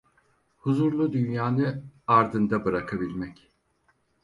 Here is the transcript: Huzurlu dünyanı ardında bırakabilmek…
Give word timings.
Huzurlu 0.61 1.13
dünyanı 1.13 1.83
ardında 2.07 2.65
bırakabilmek… 2.65 3.49